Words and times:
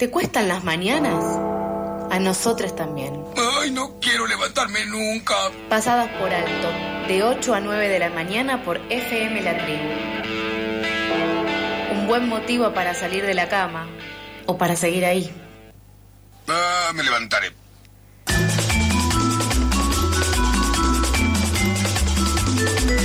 ¿Te 0.00 0.08
cuestan 0.08 0.48
las 0.48 0.64
mañanas? 0.64 1.22
A 2.10 2.18
nosotras 2.18 2.74
también. 2.74 3.22
Ay, 3.36 3.70
no 3.70 4.00
quiero 4.00 4.26
levantarme 4.26 4.86
nunca. 4.86 5.34
Pasadas 5.68 6.08
por 6.18 6.32
alto, 6.32 6.68
de 7.06 7.22
8 7.22 7.52
a 7.54 7.60
9 7.60 7.86
de 7.86 7.98
la 7.98 8.08
mañana 8.08 8.64
por 8.64 8.80
FM 8.88 9.42
La 9.42 9.58
Tribu. 9.58 9.90
Un 11.92 12.06
buen 12.06 12.30
motivo 12.30 12.72
para 12.72 12.94
salir 12.94 13.26
de 13.26 13.34
la 13.34 13.50
cama 13.50 13.88
o 14.46 14.56
para 14.56 14.74
seguir 14.74 15.04
ahí. 15.04 15.30
Ah, 16.48 16.92
me 16.94 17.02
levantaré. 17.02 17.52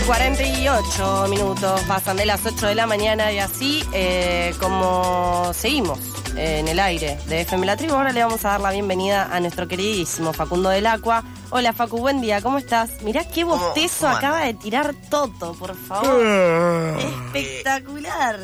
48 0.07 1.27
minutos 1.27 1.81
pasan 1.89 2.15
de 2.15 2.25
las 2.25 2.45
8 2.45 2.67
de 2.67 2.75
la 2.75 2.87
mañana 2.87 3.33
y 3.33 3.39
así 3.39 3.83
eh, 3.91 4.55
como 4.61 5.51
seguimos 5.53 6.14
en 6.35 6.67
el 6.67 6.79
aire 6.79 7.17
de 7.27 7.41
FM 7.41 7.65
La 7.65 7.77
Tribu, 7.77 7.93
ahora 7.93 8.11
le 8.11 8.21
vamos 8.23 8.43
a 8.45 8.49
dar 8.49 8.61
la 8.61 8.71
bienvenida 8.71 9.29
a 9.33 9.39
nuestro 9.39 9.67
queridísimo 9.67 10.33
Facundo 10.33 10.69
del 10.69 10.85
Aqua. 10.87 11.23
Hola 11.49 11.71
Facu, 11.73 11.97
buen 11.99 12.21
día, 12.21 12.41
¿cómo 12.41 12.57
estás? 12.57 13.01
Mirá 13.03 13.23
qué 13.27 13.43
bostezo 13.43 14.01
cómo 14.01 14.15
acaba 14.17 14.41
de 14.45 14.53
tirar 14.55 14.93
Toto, 15.09 15.53
por 15.53 15.75
favor. 15.75 16.97
Espectacular. 16.99 18.39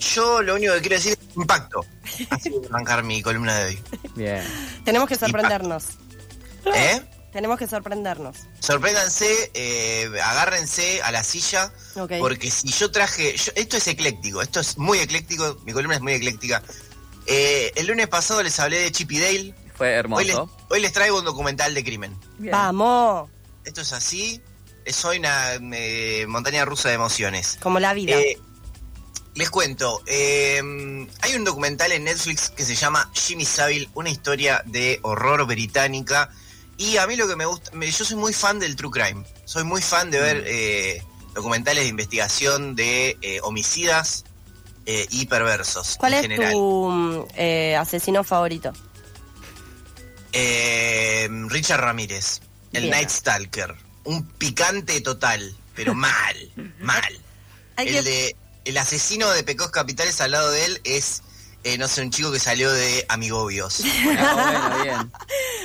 Yo 0.00 0.42
lo 0.42 0.56
único 0.56 0.74
que 0.74 0.80
quiero 0.80 0.96
decir 0.96 1.12
es 1.12 1.36
impacto. 1.36 1.84
Así 2.30 2.50
voy 2.50 2.64
a 2.64 2.68
arrancar 2.68 3.04
mi 3.04 3.22
columna 3.22 3.56
de 3.56 3.66
hoy. 3.66 3.82
Bien. 4.16 4.42
Tenemos 4.84 5.08
que 5.08 5.14
sorprendernos. 5.16 5.84
¿Eh? 6.74 7.00
Tenemos 7.32 7.58
que 7.58 7.66
sorprendernos. 7.68 8.36
Sorpréndanse, 8.58 9.50
eh, 9.54 10.10
agárrense 10.22 11.00
a 11.02 11.12
la 11.12 11.22
silla, 11.22 11.72
Ok. 11.94 12.12
porque 12.18 12.50
si 12.50 12.68
yo 12.68 12.90
traje, 12.90 13.36
yo- 13.36 13.52
esto 13.54 13.76
es 13.78 13.86
ecléctico, 13.86 14.42
esto 14.42 14.60
es 14.60 14.76
muy 14.76 14.98
ecléctico, 14.98 15.56
mi 15.64 15.72
columna 15.72 15.94
es 15.96 16.02
muy 16.02 16.12
ecléctica. 16.12 16.62
Eh, 17.26 17.72
el 17.76 17.86
lunes 17.86 18.08
pasado 18.08 18.42
les 18.42 18.58
hablé 18.60 18.78
de 18.80 18.92
Chip 18.92 19.12
y 19.12 19.20
Dale, 19.20 19.54
Fue 19.74 19.88
hoy 19.88 20.24
les, 20.24 20.34
hermoso. 20.34 20.56
hoy 20.70 20.80
les 20.80 20.92
traigo 20.92 21.18
un 21.18 21.24
documental 21.24 21.72
de 21.74 21.84
crimen. 21.84 22.16
Bien. 22.38 22.52
Vamos, 22.52 23.30
Esto 23.64 23.80
es 23.82 23.92
así, 23.92 24.40
soy 24.86 25.18
una 25.18 25.54
eh, 25.72 26.26
montaña 26.28 26.64
rusa 26.64 26.88
de 26.88 26.94
emociones. 26.96 27.58
como 27.62 27.78
la 27.78 27.94
vida. 27.94 28.18
Eh, 28.18 28.38
les 29.34 29.48
cuento, 29.50 30.02
eh, 30.06 30.60
hay 31.22 31.34
un 31.34 31.44
documental 31.44 31.92
en 31.92 32.04
Netflix 32.04 32.50
que 32.50 32.64
se 32.64 32.74
llama 32.74 33.10
Jimmy 33.14 33.44
Savile, 33.46 33.88
una 33.94 34.10
historia 34.10 34.62
de 34.66 34.98
horror 35.02 35.46
británica. 35.46 36.30
Y 36.76 36.96
a 36.96 37.06
mí 37.06 37.16
lo 37.16 37.28
que 37.28 37.36
me 37.36 37.46
gusta, 37.46 37.70
me- 37.72 37.90
yo 37.90 38.04
soy 38.04 38.16
muy 38.16 38.32
fan 38.32 38.58
del 38.58 38.76
true 38.76 38.90
crime. 38.90 39.24
Soy 39.44 39.62
muy 39.64 39.80
fan 39.80 40.10
de 40.10 40.18
Mm. 40.18 40.22
ver 40.22 40.44
eh, 40.46 41.02
documentales 41.34 41.84
de 41.84 41.88
investigación 41.88 42.74
de 42.74 43.16
eh, 43.22 43.38
homicidas 43.42 44.24
eh, 44.86 45.06
y 45.10 45.26
perversos 45.26 45.96
¿Cuál 45.98 46.14
en 46.14 46.18
es 46.18 46.22
general. 46.22 46.52
tu 46.52 46.90
mm, 46.90 47.24
eh, 47.36 47.76
asesino 47.76 48.24
favorito? 48.24 48.72
Eh, 50.32 51.28
Richard 51.48 51.80
Ramírez, 51.80 52.40
el 52.72 52.82
Bien. 52.84 52.90
Night 52.94 53.10
Stalker. 53.10 53.74
Un 54.04 54.24
picante 54.26 55.00
total, 55.00 55.54
pero 55.74 55.94
mal, 55.94 56.50
mal. 56.80 57.18
El 57.76 58.04
de 58.04 58.36
el 58.64 58.76
asesino 58.78 59.30
de 59.30 59.42
Pecos 59.42 59.70
Capitales 59.70 60.20
al 60.20 60.30
lado 60.30 60.50
de 60.52 60.64
él 60.66 60.80
es, 60.84 61.22
eh, 61.64 61.78
no 61.78 61.88
sé, 61.88 62.02
un 62.02 62.10
chico 62.10 62.30
que 62.30 62.38
salió 62.38 62.70
de 62.72 63.04
Amigobios. 63.08 63.82
Ah, 64.18 64.70
bueno, 64.74 64.82
bien. 64.84 65.12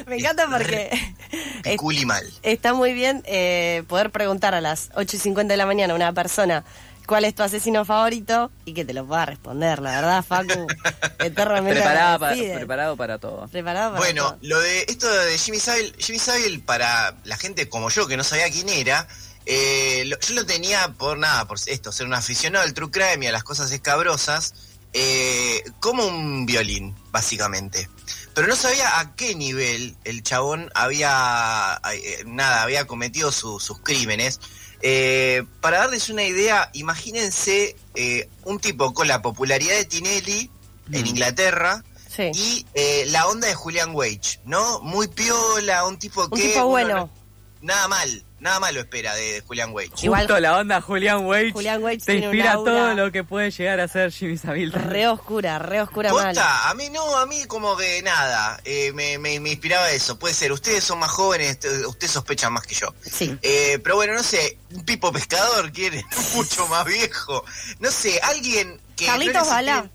Me 0.07 0.17
encanta 0.17 0.47
porque 0.49 0.89
mal. 2.05 2.33
está 2.43 2.73
muy 2.73 2.93
bien 2.93 3.23
eh, 3.25 3.83
poder 3.87 4.09
preguntar 4.11 4.53
a 4.55 4.61
las 4.61 4.89
8 4.95 5.15
y 5.15 5.19
50 5.19 5.53
de 5.53 5.57
la 5.57 5.65
mañana 5.65 5.93
a 5.93 5.95
una 5.95 6.13
persona 6.13 6.63
cuál 7.08 7.25
es 7.25 7.33
tu 7.33 7.41
asesino 7.41 7.83
favorito 7.86 8.52
y 8.66 8.73
que 8.73 8.86
te 8.86 8.94
lo 8.94 9.08
pueda 9.08 9.25
responder, 9.25 9.80
la 9.80 9.91
verdad, 9.91 10.23
Facu. 10.23 10.67
eternamente 11.19 11.81
Preparado 11.81 12.19
para, 12.19 12.36
preparado 12.36 12.97
para 12.97 13.17
todo. 13.17 13.47
Preparado 13.47 13.91
para 13.94 13.99
Bueno, 13.99 14.23
todo. 14.31 14.38
lo 14.41 14.59
de 14.59 14.86
esto 14.88 15.09
de 15.11 15.38
Jimmy 15.38 15.59
Savile, 15.59 15.94
Jimmy 15.97 16.19
Savile 16.19 16.59
para 16.59 17.16
la 17.23 17.38
gente 17.38 17.67
como 17.69 17.89
yo 17.89 18.08
que 18.08 18.17
no 18.17 18.23
sabía 18.23 18.52
quién 18.52 18.69
era, 18.69 19.08
eh, 19.45 20.04
lo- 20.05 20.20
yo 20.20 20.36
lo 20.36 20.45
tenía 20.45 20.89
por 20.98 21.17
nada, 21.17 21.48
por 21.48 21.58
esto, 21.65 21.92
ser 21.92 22.05
un 22.05 22.14
aficionado 22.14 22.65
al 22.65 22.73
true 22.73 22.92
crime 22.92 23.26
y 23.26 23.27
a 23.27 23.31
las 23.31 23.43
cosas 23.43 23.71
escabrosas, 23.71 24.54
eh, 24.93 25.64
como 25.80 26.05
un 26.05 26.45
violín, 26.45 26.95
básicamente. 27.11 27.89
Pero 28.33 28.48
no 28.48 28.55
sabía 28.55 28.99
a 28.99 29.15
qué 29.15 29.33
nivel 29.36 29.95
el 30.04 30.21
chabón 30.23 30.70
había, 30.76 31.80
eh, 31.93 32.23
nada, 32.26 32.61
había 32.64 32.86
cometido 32.86 33.31
su- 33.31 33.60
sus 33.60 33.80
crímenes. 33.80 34.39
Eh, 34.82 35.43
para 35.61 35.80
darles 35.80 36.10
una 36.10 36.23
idea, 36.23 36.70
imagínense 36.73 37.76
eh, 37.95 38.30
un 38.43 38.60
tipo 38.60 38.93
con 38.93 39.08
la 39.08 39.21
popularidad 39.21 39.76
de 39.76 39.86
Tinelli 39.86 40.52
en 40.92 41.04
Mm. 41.04 41.08
Inglaterra, 41.08 41.83
Sí. 42.15 42.32
y 42.33 42.65
eh, 42.73 43.05
la 43.08 43.27
onda 43.27 43.48
de 43.48 43.54
Julian 43.55 43.93
Wage, 43.93 44.39
¿no? 44.45 44.80
Muy 44.82 45.08
piola, 45.08 45.86
un 45.86 45.98
tipo 45.99 46.23
Un 46.26 46.30
que... 46.32 46.48
tipo 46.49 46.66
bueno. 46.66 46.95
no- 46.95 47.10
nada 47.61 47.87
mal, 47.87 48.23
nada 48.39 48.59
malo 48.59 48.79
espera 48.79 49.13
de, 49.15 49.33
de 49.33 49.41
Julian. 49.41 49.71
Igual- 49.71 50.21
Justo 50.27 50.39
la 50.39 50.57
onda 50.57 50.81
Julian 50.81 51.25
Wage 51.25 51.51
te 52.05 52.15
inspira 52.15 52.53
todo 52.53 52.93
lo 52.93 53.11
que 53.11 53.23
puede 53.23 53.51
llegar 53.51 53.79
a 53.79 53.87
ser 53.87 54.11
Jimmy 54.11 54.37
Savile. 54.37 54.71
Re 54.77 55.07
oscura, 55.07 55.59
re 55.59 55.81
oscura 55.81 56.13
mal. 56.13 56.37
A 56.37 56.73
mí 56.75 56.89
no, 56.89 57.17
a 57.17 57.25
mí 57.25 57.45
como 57.45 57.75
que 57.75 58.01
nada, 58.03 58.59
eh, 58.65 58.91
me, 58.93 59.17
me- 59.17 59.39
me 59.39 59.51
inspiraba 59.51 59.89
eso. 59.91 60.17
Puede 60.19 60.33
ser, 60.33 60.51
ustedes 60.51 60.83
son 60.83 60.99
más 60.99 61.09
jóvenes, 61.11 61.57
ustedes 61.87 62.11
sospechan 62.11 62.53
más 62.53 62.65
que 62.65 62.75
yo. 62.75 62.93
Sí. 63.01 63.37
Eh, 63.41 63.79
pero 63.83 63.95
bueno, 63.95 64.13
no 64.13 64.23
sé, 64.23 64.57
un 64.71 64.83
pipo 64.85 65.11
pescador 65.11 65.71
quiere 65.71 66.05
mucho 66.35 66.67
más 66.67 66.85
viejo. 66.85 67.43
No 67.79 67.89
sé, 67.91 68.19
alguien 68.23 68.79
que... 68.95 69.05
Carlitos 69.07 69.47
Balá. 69.47 69.89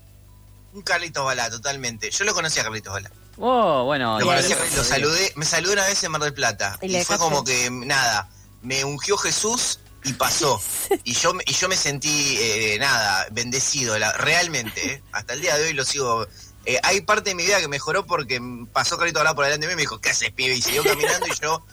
Un 0.73 0.81
Carlitos 0.81 1.23
Balá, 1.23 1.49
totalmente. 1.49 2.09
Yo 2.11 2.25
lo 2.25 2.33
conocí 2.33 2.59
a 2.59 2.63
Carlitos 2.63 2.91
Balá. 2.93 3.11
Oh, 3.37 3.83
bueno. 3.85 4.19
Lo, 4.19 4.25
conocí, 4.27 4.53
saludé, 4.83 5.31
me 5.35 5.45
saludó 5.45 5.73
una 5.73 5.85
vez 5.85 6.03
en 6.03 6.11
Mar 6.11 6.21
del 6.21 6.33
Plata. 6.33 6.77
Y 6.81 7.03
fue 7.03 7.17
como 7.17 7.43
que, 7.43 7.69
nada, 7.71 8.29
me 8.61 8.83
ungió 8.85 9.17
Jesús 9.17 9.79
y 10.03 10.13
pasó. 10.13 10.61
y 11.03 11.13
yo 11.13 11.33
me- 11.33 11.43
y 11.47 11.53
yo 11.53 11.67
me 11.69 11.75
sentí, 11.75 12.37
eh, 12.39 12.77
nada, 12.79 13.25
bendecido, 13.31 13.97
la- 13.97 14.13
realmente. 14.13 14.93
eh. 14.93 15.03
Hasta 15.11 15.33
el 15.33 15.41
día 15.41 15.57
de 15.57 15.65
hoy 15.65 15.73
lo 15.73 15.83
sigo. 15.85 16.27
eh, 16.65 16.79
hay 16.83 17.01
parte 17.01 17.31
de 17.31 17.35
mi 17.35 17.43
vida 17.43 17.59
que 17.59 17.67
mejoró 17.67 18.05
porque 18.05 18.39
pasó 18.71 18.97
Carlito 18.97 19.19
Balá 19.19 19.33
por 19.35 19.45
delante 19.45 19.65
de 19.67 19.67
mí 19.67 19.73
y 19.73 19.75
me 19.77 19.81
dijo, 19.81 19.99
¿qué 19.99 20.11
haces, 20.11 20.31
pibe? 20.31 20.55
Y 20.55 20.61
siguió 20.61 20.83
caminando 20.83 21.27
y 21.27 21.31
yo, 21.41 21.65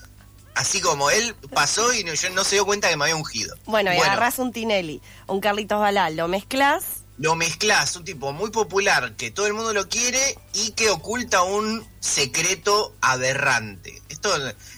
así 0.55 0.81
como 0.81 1.09
él 1.11 1.33
pasó 1.53 1.93
y 1.93 2.03
no, 2.03 2.13
yo 2.13 2.29
no 2.31 2.43
se 2.43 2.55
dio 2.55 2.65
cuenta 2.65 2.89
que 2.89 2.97
me 2.97 3.05
había 3.05 3.15
ungido. 3.15 3.55
Bueno, 3.65 3.93
y 3.93 3.97
agarrás 3.97 4.37
un 4.39 4.51
Tinelli, 4.51 5.01
un 5.27 5.39
Carlitos 5.39 5.79
Balá, 5.79 6.09
lo 6.09 6.27
mezclas. 6.27 6.83
Lo 7.17 7.35
mezclas, 7.35 7.95
un 7.95 8.03
tipo 8.03 8.31
muy 8.33 8.49
popular 8.49 9.15
que 9.15 9.31
todo 9.31 9.45
el 9.45 9.53
mundo 9.53 9.73
lo 9.73 9.87
quiere 9.89 10.37
y 10.53 10.71
que 10.71 10.89
oculta 10.89 11.43
un 11.43 11.87
secreto 11.99 12.95
aberrante. 13.01 14.01
Esto, 14.09 14.29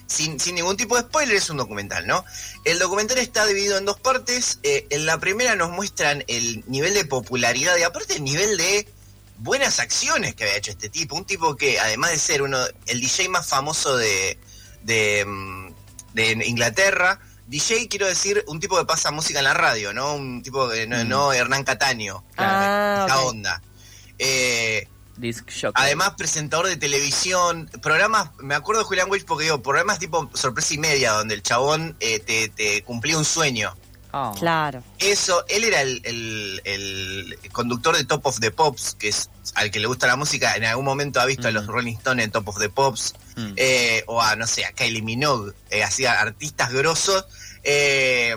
sin, 0.08 0.40
sin 0.40 0.56
ningún 0.56 0.76
tipo 0.76 0.96
de 0.96 1.04
spoiler, 1.04 1.36
es 1.36 1.50
un 1.50 1.58
documental, 1.58 2.06
¿no? 2.06 2.26
El 2.66 2.80
documental 2.80 3.18
está 3.20 3.46
dividido 3.46 3.78
en 3.78 3.86
dos 3.86 4.00
partes. 4.00 4.60
Eh, 4.64 4.88
en 4.90 5.06
la 5.06 5.20
primera 5.20 5.56
nos 5.56 5.72
muestran 5.72 6.24
el 6.28 6.64
nivel 6.68 6.94
de 6.94 7.06
popularidad 7.06 7.78
y 7.78 7.84
aparte 7.84 8.16
el 8.16 8.24
nivel 8.24 8.58
de 8.58 8.88
buenas 9.38 9.80
acciones 9.80 10.36
que 10.36 10.44
había 10.44 10.58
hecho 10.58 10.72
este 10.72 10.90
tipo. 10.90 11.16
Un 11.16 11.26
tipo 11.26 11.56
que, 11.56 11.80
además 11.80 12.12
de 12.12 12.20
ser 12.20 12.42
uno, 12.42 12.58
el 12.88 13.00
DJ 13.00 13.30
más 13.30 13.48
famoso 13.48 13.96
de, 13.96 14.38
mm, 15.26 15.68
de 16.14 16.32
Inglaterra, 16.46 17.20
DJ 17.48 17.88
quiero 17.90 18.08
decir 18.08 18.44
un 18.48 18.60
tipo 18.60 18.78
que 18.78 18.86
pasa 18.86 19.12
música 19.12 19.40
en 19.40 19.46
la 19.46 19.54
radio, 19.54 19.94
¿no? 19.94 20.16
Un 20.16 20.42
tipo 20.42 20.70
que 20.70 20.88
no, 20.88 21.04
Mm. 21.04 21.08
no 21.10 21.34
Hernán 21.34 21.64
Cataño. 21.64 22.24
Ah, 22.38 23.06
esta 23.08 23.20
ok. 23.22 23.26
onda. 23.30 23.62
Eh, 24.20 24.88
Disc 25.18 25.48
Shock. 25.52 25.74
además, 25.76 26.14
presentador 26.18 26.68
de 26.68 26.76
televisión, 26.78 27.70
programas, 27.82 28.32
me 28.40 28.56
acuerdo 28.56 28.82
de 28.82 28.88
Julián 28.88 29.12
Wage 29.12 29.26
porque 29.26 29.44
digo, 29.46 29.62
programas 29.62 30.00
tipo 30.00 30.30
sorpresa 30.34 30.74
y 30.74 30.78
media, 30.80 31.12
donde 31.12 31.36
el 31.36 31.44
chabón 31.44 31.96
eh, 32.00 32.20
te, 32.20 32.50
te 32.50 32.84
cumplía 32.84 33.18
un 33.18 33.26
sueño. 33.26 33.76
Oh. 34.16 34.32
Claro. 34.38 34.84
Eso, 35.00 35.44
él 35.48 35.64
era 35.64 35.82
el, 35.82 36.00
el- 36.06 36.62
el 37.44 37.52
conductor 37.52 37.98
de 37.98 38.06
Top 38.06 38.26
of 38.28 38.40
the 38.40 38.52
Pops, 38.52 38.94
que 38.94 39.08
es 39.10 39.30
al 39.56 39.72
que 39.72 39.80
le 39.80 39.88
gusta 39.88 40.06
la 40.08 40.16
música, 40.16 40.56
en 40.56 40.66
algún 40.66 40.86
momento 40.86 41.20
ha 41.20 41.26
visto 41.26 41.48
a 41.48 41.52
los 41.52 41.66
Mm. 41.66 41.70
Rolling 41.72 41.96
Stones 41.98 42.26
en 42.26 42.32
Top 42.32 42.48
of 42.48 42.60
the 42.60 42.70
Pops, 42.70 43.16
Mm. 43.36 43.54
eh, 43.56 44.04
o 44.08 44.22
a, 44.22 44.36
no 44.36 44.46
sé, 44.46 44.66
a 44.66 44.72
Kylie 44.72 45.02
Minogue, 45.02 45.54
eh, 45.72 45.84
hacía 45.84 46.22
artistas 46.22 46.72
grosos, 46.72 47.26
eh, 47.64 48.36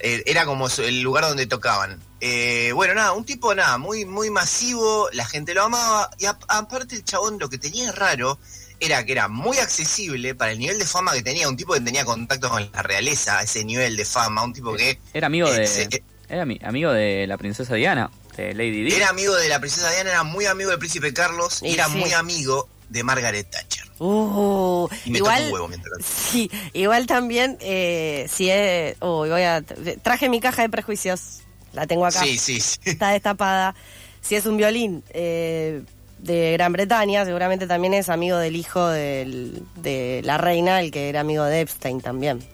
eh, 0.00 0.22
era 0.26 0.44
como 0.44 0.68
el 0.68 1.00
lugar 1.00 1.24
donde 1.26 1.46
tocaban. 1.46 1.98
Eh, 2.20 2.72
bueno, 2.74 2.94
nada, 2.94 3.12
un 3.12 3.24
tipo, 3.24 3.54
nada, 3.54 3.78
muy, 3.78 4.04
muy 4.04 4.28
masivo, 4.30 5.08
la 5.12 5.24
gente 5.26 5.54
lo 5.54 5.64
amaba, 5.64 6.10
y 6.18 6.26
a- 6.26 6.38
aparte 6.48 6.96
el 6.96 7.04
chabón 7.04 7.38
lo 7.38 7.48
que 7.48 7.56
tenía 7.58 7.92
raro 7.92 8.38
era 8.80 9.04
que 9.04 9.12
era 9.12 9.28
muy 9.28 9.56
accesible 9.58 10.34
para 10.34 10.52
el 10.52 10.58
nivel 10.58 10.78
de 10.78 10.84
fama 10.86 11.12
que 11.12 11.22
tenía, 11.22 11.48
un 11.48 11.56
tipo 11.56 11.72
que 11.74 11.80
tenía 11.80 12.04
contactos 12.04 12.50
con 12.50 12.70
la 12.72 12.82
realeza, 12.82 13.38
a 13.38 13.42
ese 13.42 13.64
nivel 13.64 13.96
de 13.96 14.04
fama, 14.04 14.42
un 14.44 14.52
tipo 14.52 14.74
que... 14.74 14.98
Era 15.14 15.26
amigo 15.28 15.48
eh, 15.48 15.60
de. 15.60 15.66
se- 15.66 16.02
Era 16.28 16.44
mi- 16.44 16.60
amigo 16.62 16.92
de 16.92 17.26
la 17.26 17.38
princesa 17.38 17.74
Diana, 17.74 18.10
de 18.36 18.52
Lady 18.54 18.82
Di. 18.84 18.92
Era 18.94 19.08
amigo 19.10 19.34
de 19.34 19.48
la 19.48 19.60
princesa 19.60 19.90
Diana, 19.90 20.10
era 20.10 20.22
muy 20.24 20.44
amigo 20.46 20.70
del 20.70 20.78
príncipe 20.78 21.12
Carlos 21.14 21.62
y 21.62 21.72
era 21.74 21.86
sí. 21.86 21.96
muy 21.96 22.12
amigo 22.12 22.68
de 22.88 23.02
Margaret 23.02 23.48
Thatcher. 23.50 23.84
Uh, 23.98 24.86
Y 25.06 25.10
me 25.10 25.18
toca 25.20 25.30
igual, 25.38 25.46
un 25.46 25.52
huevo 25.52 25.68
mientras 25.68 25.92
tanto. 25.92 26.06
sí, 26.06 26.50
igual 26.74 27.06
también, 27.06 27.56
eh, 27.60 28.26
si 28.30 28.50
es, 28.50 28.94
uy, 29.00 29.30
voy 29.30 29.42
a, 29.42 29.62
traje 30.02 30.28
mi 30.28 30.38
caja 30.40 30.60
de 30.62 30.68
prejuicios, 30.68 31.38
la 31.72 31.86
tengo 31.86 32.04
acá, 32.04 32.20
Sí, 32.22 32.36
sí, 32.38 32.60
sí. 32.60 32.78
está 32.84 33.08
destapada. 33.10 33.74
Si 34.20 34.34
es 34.34 34.44
un 34.44 34.56
violín, 34.58 35.02
eh, 35.10 35.82
de 36.18 36.52
Gran 36.52 36.72
Bretaña, 36.72 37.24
seguramente 37.24 37.66
también 37.66 37.94
es 37.94 38.08
amigo 38.08 38.38
del 38.38 38.56
hijo 38.56 38.86
del- 38.88 39.62
de 39.76 40.20
la 40.24 40.38
reina, 40.38 40.80
el 40.80 40.90
que 40.90 41.08
era 41.08 41.20
amigo 41.20 41.44
de 41.44 41.60
Epstein 41.60 42.00
también. 42.00 42.46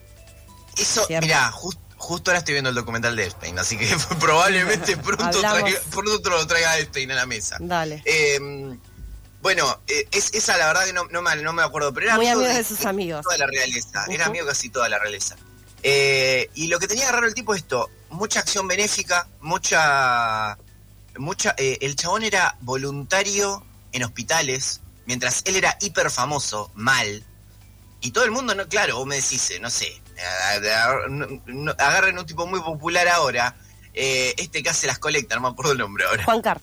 Eso, 0.76 1.04
Cierto. 1.06 1.26
mirá, 1.26 1.50
jus- 1.52 1.78
justo 1.96 2.30
ahora 2.30 2.38
estoy 2.38 2.54
viendo 2.54 2.70
el 2.70 2.76
documental 2.76 3.14
de 3.14 3.24
Epstein, 3.26 3.58
así 3.58 3.76
que 3.78 3.86
probablemente 4.20 4.96
pronto, 4.98 5.40
traiga, 5.40 5.80
pronto 5.90 6.30
lo 6.30 6.46
traiga 6.46 6.78
Epstein 6.78 7.12
a 7.12 7.14
la 7.14 7.26
mesa. 7.26 7.56
Dale. 7.60 8.02
Eh, 8.04 8.38
bueno, 9.40 9.80
eh, 9.88 10.06
es, 10.12 10.32
esa 10.34 10.56
la 10.56 10.66
verdad 10.68 10.84
que 10.84 10.92
no, 10.92 11.04
no, 11.10 11.20
me, 11.22 11.34
no 11.36 11.52
me 11.52 11.62
acuerdo, 11.62 11.92
pero 11.92 12.06
era 12.06 12.16
Muy 12.16 12.28
amigo 12.28 12.48
de 12.48 12.62
sus 12.64 12.84
amigos. 12.86 13.22
toda 13.22 13.38
la 13.38 13.46
realeza, 13.46 14.04
era 14.08 14.26
amigo 14.26 14.46
casi 14.46 14.68
toda 14.70 14.88
la 14.88 14.98
realeza. 14.98 15.36
Eh, 15.82 16.48
y 16.54 16.68
lo 16.68 16.78
que 16.78 16.86
tenía 16.86 17.10
raro 17.10 17.26
el 17.26 17.34
tipo 17.34 17.54
es 17.54 17.62
esto, 17.62 17.90
mucha 18.10 18.40
acción 18.40 18.68
benéfica, 18.68 19.26
mucha... 19.40 20.56
mucha 21.18 21.54
eh, 21.58 21.78
el 21.80 21.96
chabón 21.96 22.22
era 22.22 22.56
voluntario 22.60 23.64
en 23.92 24.04
hospitales, 24.04 24.80
mientras 25.06 25.42
él 25.44 25.56
era 25.56 25.76
hiper 25.80 26.10
famoso, 26.10 26.70
mal. 26.74 27.24
Y 28.00 28.10
todo 28.10 28.24
el 28.24 28.30
mundo, 28.30 28.54
no 28.54 28.66
claro, 28.68 28.96
vos 28.96 29.06
me 29.06 29.16
decís, 29.16 29.50
eh, 29.50 29.60
no 29.60 29.70
sé, 29.70 30.00
agarren 31.78 32.18
un 32.18 32.26
tipo 32.26 32.46
muy 32.46 32.60
popular 32.60 33.06
ahora, 33.08 33.56
eh, 33.94 34.34
este 34.38 34.62
que 34.62 34.70
hace 34.70 34.86
las 34.86 34.98
colectas, 34.98 35.36
no 35.36 35.48
me 35.48 35.52
acuerdo 35.52 35.72
el 35.72 35.78
nombre 35.78 36.04
ahora. 36.04 36.24
Juan 36.24 36.42
Car. 36.42 36.60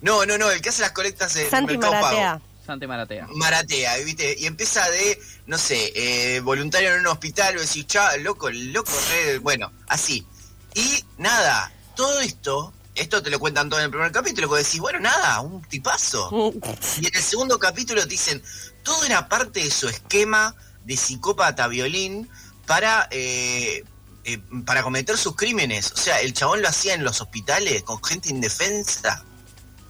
No, 0.00 0.24
no, 0.24 0.38
no, 0.38 0.50
el 0.50 0.62
que 0.62 0.70
hace 0.70 0.82
las 0.82 0.92
colectas 0.92 1.36
en 1.36 1.50
Santi 1.50 1.72
Mercado 1.72 1.92
Pago. 1.92 2.16
Maratea. 2.16 2.40
Santi 2.64 2.86
Maratea. 2.86 3.26
Maratea, 3.32 3.96
¿viste? 3.98 4.36
Y 4.38 4.46
empieza 4.46 4.88
de, 4.90 5.20
no 5.46 5.58
sé, 5.58 5.92
eh, 5.94 6.40
voluntario 6.40 6.94
en 6.94 7.00
un 7.00 7.06
hospital, 7.08 7.56
o 7.56 7.60
decís, 7.60 7.86
chao, 7.86 8.16
loco, 8.18 8.48
loco, 8.50 8.92
re", 9.10 9.38
bueno, 9.38 9.72
así. 9.88 10.26
Y 10.74 11.04
nada, 11.18 11.72
todo 11.96 12.20
esto, 12.20 12.72
esto 13.00 13.22
te 13.22 13.30
lo 13.30 13.38
cuentan 13.38 13.68
todo 13.70 13.80
en 13.80 13.86
el 13.86 13.90
primer 13.90 14.12
capítulo, 14.12 14.50
que 14.50 14.58
decís, 14.58 14.78
bueno, 14.78 15.00
nada, 15.00 15.40
un 15.40 15.62
tipazo. 15.62 16.52
Y 17.00 17.06
en 17.06 17.14
el 17.14 17.22
segundo 17.22 17.58
capítulo 17.58 18.02
te 18.02 18.08
dicen, 18.08 18.42
todo 18.82 19.04
era 19.04 19.26
parte 19.28 19.64
de 19.64 19.70
su 19.70 19.88
esquema 19.88 20.54
de 20.84 20.96
psicópata 20.96 21.66
violín 21.66 22.28
para, 22.66 23.08
eh, 23.10 23.84
eh, 24.24 24.38
para 24.66 24.82
cometer 24.82 25.16
sus 25.16 25.34
crímenes. 25.34 25.92
O 25.92 25.96
sea, 25.96 26.20
el 26.20 26.34
chabón 26.34 26.60
lo 26.60 26.68
hacía 26.68 26.92
en 26.94 27.02
los 27.02 27.22
hospitales 27.22 27.82
con 27.84 28.04
gente 28.04 28.28
indefensa. 28.28 29.24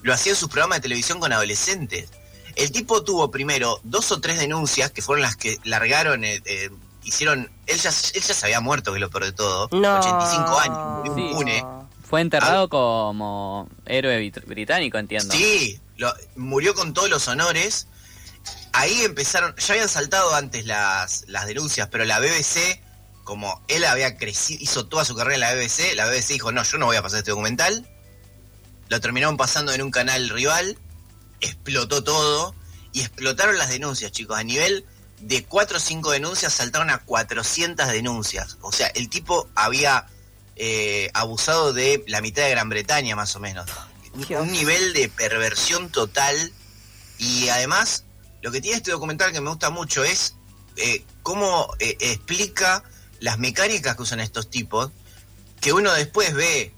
Lo 0.03 0.15
hacía 0.15 0.33
en 0.33 0.37
sus 0.37 0.49
programas 0.49 0.79
de 0.79 0.83
televisión 0.83 1.19
con 1.19 1.33
adolescentes. 1.33 2.11
El 2.55 2.71
tipo 2.71 3.03
tuvo 3.03 3.31
primero 3.31 3.81
dos 3.83 4.12
o 4.12 4.21
tres 4.21 4.39
denuncias 4.39 4.93
que 4.93 5.03
fueron 5.03 5.23
las 5.23 5.37
que 5.37 5.59
largaron, 5.65 6.23
eh, 6.25 6.41
eh, 6.45 6.71
hicieron. 7.03 7.51
Él 7.67 7.79
ya, 7.79 7.91
él 7.91 8.23
ya 8.23 8.35
se 8.35 8.47
había 8.47 8.61
muerto, 8.61 8.93
que 8.93 9.01
lo 9.01 9.11
peor 9.11 9.25
de 9.25 9.33
todo. 9.33 9.69
No. 9.73 9.99
85 9.99 10.59
años, 10.61 11.35
murió 11.35 11.80
Sí. 11.80 11.80
Fue 12.11 12.21
enterrado 12.21 12.69
como 12.69 13.69
héroe 13.87 14.19
brit- 14.21 14.45
británico, 14.45 14.99
entiendo. 14.99 15.33
Sí, 15.33 15.81
lo- 15.97 16.12
murió 16.37 16.75
con 16.75 16.93
todos 16.93 17.09
los 17.09 17.27
honores. 17.29 17.87
Ahí 18.73 19.03
empezaron, 19.03 19.55
ya 19.57 19.75
habían 19.75 19.89
saltado 19.89 20.35
antes 20.35 20.67
las, 20.67 21.25
las 21.29 21.47
denuncias, 21.47 21.89
pero 21.89 22.05
la 22.05 22.19
BBC, 22.19 22.83
como 23.25 23.62
él 23.69 23.85
había 23.85 24.17
crecido, 24.17 24.61
hizo 24.62 24.87
toda 24.87 25.05
su 25.05 25.15
carrera 25.15 25.35
en 25.37 25.41
la 25.41 25.55
BBC, 25.55 25.95
la 25.95 26.07
BBC 26.07 26.29
dijo, 26.35 26.51
no, 26.53 26.62
yo 26.65 26.79
no 26.79 26.87
voy 26.87 26.97
a 26.97 27.03
pasar 27.03 27.19
este 27.21 27.31
documental. 27.31 27.89
Lo 28.89 29.01
terminaron 29.01 29.37
pasando 29.37 29.73
en 29.73 29.83
un 29.83 29.91
canal 29.93 30.29
rival, 30.31 30.77
explotó 31.41 32.03
todo 32.03 32.55
y 32.93 33.01
explotaron 33.03 33.57
las 33.57 33.69
denuncias, 33.71 34.11
chicos, 34.11 34.37
a 34.37 34.43
nivel 34.43 34.85
de 35.21 35.45
4 35.45 35.77
o 35.77 35.81
5 35.81 36.11
denuncias 36.11 36.53
saltaron 36.55 36.91
a 36.91 36.99
400 36.99 37.87
denuncias. 37.89 38.59
O 38.62 38.73
sea, 38.73 38.89
el 38.89 39.09
tipo 39.09 39.49
había 39.55 40.07
eh, 40.62 41.11
abusado 41.15 41.73
de 41.73 42.05
la 42.07 42.21
mitad 42.21 42.43
de 42.43 42.51
Gran 42.51 42.69
Bretaña, 42.69 43.17
más 43.17 43.35
o 43.35 43.41
menos. 43.41 43.67
Un- 44.12 44.53
nivel 44.53 44.93
de 44.93 45.09
perversión 45.09 45.89
total. 45.91 46.53
Y 47.17 47.49
además, 47.49 48.05
lo 48.43 48.51
que 48.53 48.61
tiene 48.61 48.77
este 48.77 48.91
documental 48.91 49.33
que 49.33 49.41
me 49.41 49.49
gusta 49.49 49.71
mucho 49.71 50.05
es 50.05 50.35
eh, 50.77 51.03
cómo 51.23 51.67
eh, 51.79 51.97
explica 52.01 52.85
las 53.21 53.39
mecánicas 53.39 53.97
que 53.97 54.03
usan 54.03 54.21
estos 54.21 54.51
tipos, 54.51 54.91
que 55.62 55.73
uno 55.73 55.93
después 55.95 56.35
ve, 56.35 56.75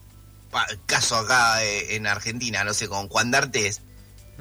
caso 0.86 1.16
acá 1.16 1.64
en 1.64 2.06
Argentina, 2.06 2.62
no 2.62 2.74
sé, 2.74 2.86
con 2.88 3.08
Juan 3.08 3.30
D'Artes, 3.32 3.80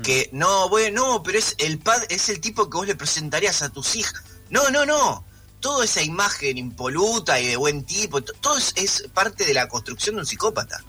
que 0.04 0.30
no, 0.34 0.70
bueno, 0.70 1.04
no, 1.08 1.24
pero 1.24 1.40
es 1.40 1.56
el 1.58 1.80
pad, 1.80 2.02
es 2.10 2.30
el 2.30 2.42
tipo 2.42 2.70
que 2.70 2.78
vos 2.78 2.88
le 2.88 2.96
presentarías 2.96 3.62
a 3.64 3.70
tus 3.70 3.96
hijas. 3.96 4.22
No, 4.50 4.70
no, 4.70 4.86
no. 4.86 5.26
Toda 5.62 5.86
esa 5.86 6.02
imagen 6.02 6.58
impoluta 6.58 7.40
y 7.40 7.48
de 7.48 7.56
buen 7.56 7.84
tipo, 7.86 8.22
to- 8.22 8.34
todo 8.42 8.58
es, 8.58 9.06
parte 9.13 9.46
de 9.46 9.54
la 9.54 9.68
construcción 9.69 10.16
de 10.16 10.22
un 10.22 10.28
psicópata. 10.28 10.84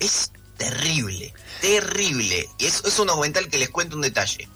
Es 0.00 0.32
terrible, 0.56 1.32
terrible. 1.60 2.48
Y 2.58 2.66
es, 2.66 2.82
es 2.84 2.98
un 2.98 3.06
documental 3.06 3.48
que 3.48 3.58
les 3.58 3.70
cuento 3.70 3.94
un 3.96 4.02
detalle. 4.02 4.48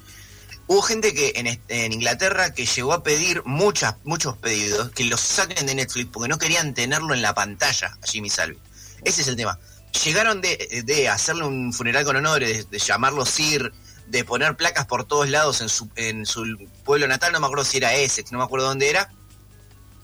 Hubo 0.66 0.82
gente 0.82 1.12
que 1.12 1.32
en, 1.68 1.92
Inglaterra 1.92 2.54
que 2.54 2.64
llegó 2.64 2.92
a 2.92 3.02
pedir 3.02 3.42
muchos 3.44 4.36
pedidos 4.40 4.90
que 4.92 5.04
los 5.04 5.20
saquen 5.20 5.66
de 5.66 5.74
Netflix 5.74 6.08
porque 6.12 6.28
no 6.28 6.38
querían 6.38 6.74
tenerlo 6.74 7.12
en 7.12 7.22
la 7.22 7.34
pantalla 7.34 7.98
a 8.00 8.06
Jimmy 8.06 8.30
Salvi. 8.30 8.58
Ese 9.02 9.22
es 9.22 9.28
el 9.28 9.36
tema. 9.36 9.58
Llegaron 10.04 10.40
de, 10.40 10.82
de 10.86 11.08
hacerle 11.08 11.44
un 11.44 11.72
funeral 11.72 12.04
con 12.04 12.14
honores, 12.16 12.70
de, 12.70 12.78
llamarlo 12.78 13.26
Sir, 13.26 13.72
de 14.06 14.24
poner 14.24 14.56
placas 14.56 14.86
por 14.86 15.04
todos 15.04 15.28
lados 15.28 15.60
en 15.60 15.68
su, 15.68 15.90
en 15.96 16.24
su 16.24 16.44
pueblo 16.84 17.08
natal, 17.08 17.32
no 17.32 17.40
me 17.40 17.46
acuerdo 17.46 17.64
si 17.64 17.78
era 17.78 17.92
Essex, 17.94 18.30
no 18.30 18.38
me 18.38 18.44
acuerdo 18.44 18.68
dónde 18.68 18.88
era. 18.88 19.10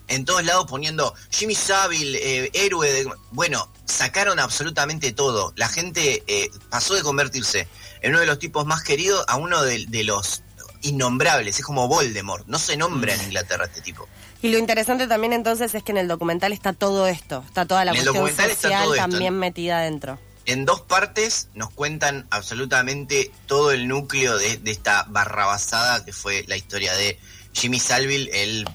En 0.08 0.25
todos 0.25 0.44
lados 0.44 0.67
poniendo 0.69 1.14
Jimmy 1.31 1.55
Savile, 1.55 2.19
eh, 2.44 2.50
héroe 2.55 2.93
de... 2.93 3.11
Bueno, 3.32 3.70
sacaron 3.85 4.38
absolutamente 4.38 5.12
todo. 5.12 5.53
La 5.56 5.69
gente 5.69 6.23
eh, 6.26 6.50
pasó 6.70 6.94
de 6.94 7.03
convertirse 7.03 7.69
en 8.03 8.11
uno 8.12 8.20
de 8.20 8.26
los 8.26 8.38
tipos 8.38 8.67
más 8.67 8.82
queridos 8.82 9.25
a 9.29 9.37
uno 9.37 9.62
de, 9.62 9.87
de 9.87 10.05
los 10.05 10.43
innombrables. 10.82 11.58
Es 11.58 11.64
como 11.64 11.88
Voldemort. 11.88 12.47
No 12.47 12.58
se 12.58 12.76
nombra 12.76 13.14
en 13.14 13.23
Inglaterra 13.23 13.64
este 13.64 13.81
tipo. 13.81 14.08
Y 14.43 14.50
lo 14.50 14.58
interesante 14.58 15.06
también 15.06 15.32
entonces 15.32 15.75
es 15.75 15.82
que 15.82 15.93
en 15.93 15.99
el 15.99 16.09
documental 16.09 16.52
está 16.52 16.73
todo 16.73 17.06
esto, 17.06 17.43
está 17.47 17.67
toda 17.67 17.85
la 17.85 17.93
En 17.93 17.97
cuestión 17.97 18.14
documental 18.14 18.50
está 18.50 18.62
social 18.69 18.85
todo 18.85 18.94
esto. 18.94 19.09
también 19.09 19.38
metida 19.38 19.81
dentro. 19.81 20.19
En 20.44 20.64
dos 20.64 20.82
partes 20.82 21.49
nos 21.55 21.70
cuentan 21.70 22.26
absolutamente 22.31 23.32
todo 23.47 23.73
el 23.73 23.88
núcleo 23.88 24.38
de, 24.38 24.59
de 24.59 24.70
esta 24.70 25.05
barrabasada 25.09 26.05
que 26.05 26.12
fue 26.12 26.44
la 26.47 26.56
historia 26.56 26.94
de 26.94 27.19
Jimmy 27.52 27.81
Salville, 27.81 28.31
el 28.32 28.69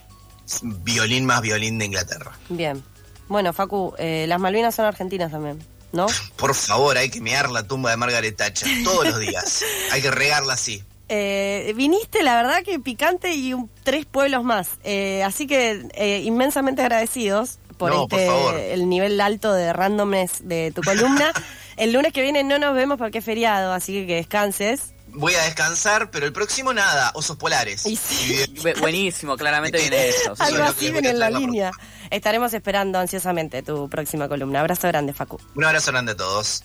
violín 0.62 1.26
más 1.26 1.42
violín 1.42 1.78
de 1.78 1.86
Inglaterra. 1.86 2.32
Bien. 2.50 2.84
Bueno, 3.28 3.54
Facu, 3.54 3.94
eh, 3.98 4.26
las 4.28 4.40
Malvinas 4.40 4.76
son 4.76 4.86
argentinas 4.86 5.32
también, 5.32 5.60
¿no? 5.94 6.08
Por 6.36 6.54
favor, 6.56 6.98
hay 6.98 7.10
que 7.10 7.22
mear 7.22 7.50
la 7.50 7.64
tumba 7.64 7.92
de 7.92 7.98
Margaret 7.98 8.36
Thatcher 8.36 8.84
todos 8.84 9.06
los 9.08 9.20
días. 9.20 9.64
hay 9.92 10.02
que 10.02 10.12
regarla 10.12 10.54
así. 10.54 10.84
Eh, 11.14 11.74
viniste, 11.76 12.24
la 12.24 12.36
verdad 12.38 12.64
que 12.64 12.80
picante 12.80 13.34
y 13.34 13.54
un- 13.54 13.70
tres 13.84 14.06
pueblos 14.06 14.44
más. 14.44 14.70
Eh, 14.84 15.24
así 15.24 15.46
que 15.48 16.22
inmensamente 16.24 16.82
agradecidos 16.82 17.60
por 17.78 17.92
No, 17.92 18.04
este 18.04 18.74
el 18.74 18.88
nivel 18.88 19.20
alto 19.20 19.52
de 19.54 19.74
randomness 19.74 20.48
de 20.48 20.72
tu 20.74 20.82
columna. 20.82 21.32
el 21.78 21.92
lunes 21.94 22.14
que 22.14 22.22
viene 22.22 22.44
no 22.44 22.60
nos 22.60 22.76
vemos 22.76 22.98
porque 22.98 23.18
es 23.18 23.26
feriado, 23.26 23.74
así 23.74 23.92
que 23.94 24.08
que 24.08 24.16
descanses. 24.16 24.94
Voy 25.14 25.36
a 25.36 25.44
descansar, 25.44 26.10
pero 26.12 26.26
el 26.26 26.34
próximo 26.34 26.74
nada, 26.74 27.12
osos 27.16 27.38
polares. 27.38 27.86
Y 27.86 27.96
sí. 27.96 28.44
Y- 28.48 28.60
Bu- 28.60 28.80
Buenísimo, 28.80 29.36
claramente 29.38 29.78
viene 29.78 30.10
eso. 30.10 30.34
Algo 30.40 30.64
así 30.64 30.90
viene 30.92 31.10
en 31.10 31.20
la 31.20 31.30
línea. 31.30 31.72
Estaremos 32.10 32.54
esperando 32.54 33.00
ansiosamente 33.00 33.62
tu 33.64 33.90
próxima 33.90 34.28
columna. 34.28 34.60
Abrazo 34.62 34.88
grande, 34.88 35.14
Facu. 35.14 35.40
Un 35.56 35.64
abrazo 35.66 35.92
grande 35.92 36.14
a 36.14 36.18
todos. 36.18 36.64